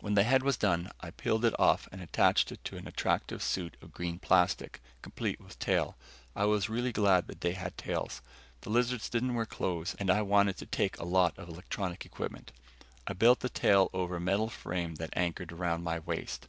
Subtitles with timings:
[0.00, 3.42] When the head was done, I peeled it off and attached it to an attractive
[3.42, 5.98] suit of green plastic, complete with tail.
[6.34, 8.22] I was really glad they had tails.
[8.62, 12.06] The lizards didn't wear clothes and I wanted to take along a lot of electronic
[12.06, 12.52] equipment.
[13.06, 16.48] I built the tail over a metal frame that anchored around my waist.